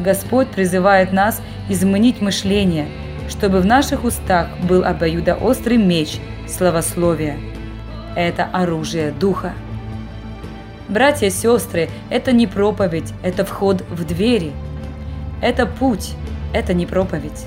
Господь 0.00 0.48
призывает 0.48 1.12
нас 1.12 1.40
изменить 1.68 2.20
мышление, 2.20 2.88
чтобы 3.28 3.60
в 3.60 3.66
наших 3.66 4.04
устах 4.04 4.48
был 4.68 4.84
обоюдоострый 4.84 5.78
меч 5.78 6.18
словословия. 6.46 7.36
Это 8.14 8.44
оружие 8.52 9.12
Духа. 9.12 9.52
Братья 10.92 11.28
и 11.28 11.30
сестры, 11.30 11.88
это 12.10 12.32
не 12.32 12.46
проповедь, 12.46 13.14
это 13.22 13.46
вход 13.46 13.82
в 13.88 14.04
двери. 14.04 14.52
Это 15.40 15.64
путь, 15.64 16.12
это 16.52 16.74
не 16.74 16.84
проповедь. 16.84 17.46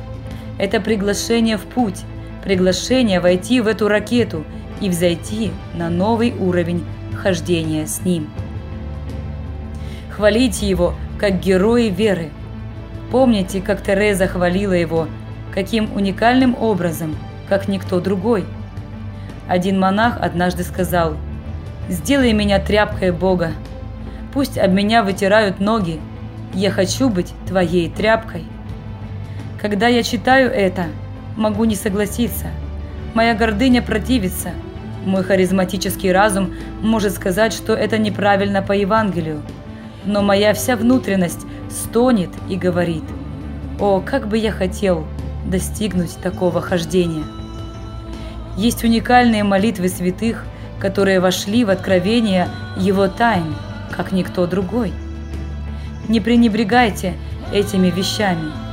Это 0.58 0.82
приглашение 0.82 1.58
в 1.58 1.62
путь, 1.62 2.02
приглашение 2.44 3.20
войти 3.20 3.62
в 3.62 3.68
эту 3.68 3.88
ракету 3.88 4.46
и 4.82 4.90
взойти 4.90 5.52
на 5.76 5.92
новый 5.92 6.34
уровень 6.34 6.84
хождения 7.14 7.86
с 7.86 8.04
Ним. 8.04 8.32
Хвалите 10.10 10.68
Его, 10.68 10.96
как 11.20 11.40
герои 11.40 11.90
веры. 11.90 12.32
Помните, 13.12 13.62
как 13.62 13.84
Тереза 13.84 14.26
хвалила 14.26 14.74
Его, 14.74 15.08
каким 15.54 15.94
уникальным 15.94 16.56
образом, 16.60 17.16
как 17.48 17.68
никто 17.68 18.00
другой. 18.00 18.44
Один 19.48 19.80
монах 19.80 20.18
однажды 20.20 20.64
сказал, 20.64 21.16
«Сделай 21.88 22.34
меня 22.34 22.60
тряпкой 22.60 23.12
Бога, 23.12 23.52
пусть 24.34 24.58
об 24.58 24.72
меня 24.72 25.04
вытирают 25.04 25.60
ноги, 25.60 26.00
я 26.54 26.72
хочу 26.72 27.10
быть 27.10 27.34
твоей 27.48 27.90
тряпкой». 27.90 28.46
Когда 29.62 29.88
я 29.88 30.04
читаю 30.04 30.52
это, 30.52 30.86
могу 31.36 31.66
не 31.66 31.76
согласиться. 31.76 32.48
Моя 33.14 33.34
гордыня 33.34 33.82
противится. 33.82 34.50
Мой 35.06 35.24
харизматический 35.24 36.12
разум 36.12 36.54
может 36.82 37.14
сказать, 37.14 37.54
что 37.54 37.74
это 37.74 37.98
неправильно 37.98 38.62
по 38.62 38.74
Евангелию. 38.74 39.42
Но 40.06 40.22
моя 40.22 40.54
вся 40.54 40.76
внутренность 40.76 41.46
стонет 41.70 42.30
и 42.50 42.56
говорит, 42.56 43.04
«О, 43.80 44.02
как 44.02 44.28
бы 44.28 44.38
я 44.38 44.52
хотел 44.52 45.06
достигнуть 45.46 46.16
такого 46.18 46.62
хождения!» 46.62 47.24
Есть 48.58 48.84
уникальные 48.84 49.44
молитвы 49.44 49.90
святых, 49.90 50.46
которые 50.80 51.20
вошли 51.20 51.66
в 51.66 51.70
откровение 51.70 52.50
Его 52.78 53.08
тайн, 53.08 53.56
как 53.92 54.12
никто 54.12 54.48
другой. 54.48 54.94
Не 56.08 56.20
пренебрегайте 56.20 57.14
этими 57.52 57.90
вещами– 57.90 58.52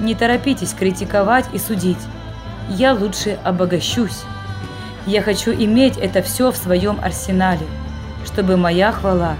не 0.00 0.14
торопитесь 0.14 0.74
критиковать 0.74 1.46
и 1.52 1.58
судить. 1.58 1.98
Я 2.68 2.94
лучше 2.94 3.38
обогащусь. 3.44 4.22
Я 5.06 5.22
хочу 5.22 5.52
иметь 5.52 5.96
это 5.96 6.22
все 6.22 6.50
в 6.50 6.56
своем 6.56 6.98
арсенале, 7.02 7.66
чтобы 8.24 8.56
моя 8.56 8.90
хвала 8.90 9.36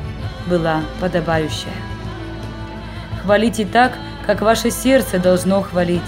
была 0.46 0.82
подобающая. 1.00 1.72
Хвалите 3.22 3.64
так, 3.64 3.94
как 4.26 4.42
ваше 4.42 4.70
сердце 4.70 5.18
должно 5.18 5.62
хвалить. 5.62 6.02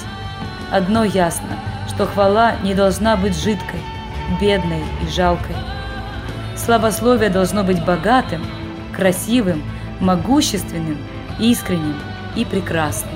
Одно 0.70 1.04
ясно, 1.04 1.59
что 1.88 2.06
хвала 2.06 2.56
не 2.62 2.74
должна 2.74 3.16
быть 3.16 3.37
жидкой, 3.37 3.80
бедной 4.40 4.85
и 5.02 5.11
жалкой. 5.11 5.56
Славословие 6.66 7.31
должно 7.31 7.62
быть 7.62 7.85
богатым, 7.85 8.44
красивым, 8.92 9.62
могущественным, 10.00 10.98
искренним 11.38 11.94
и 12.35 12.44
прекрасным. 12.44 13.14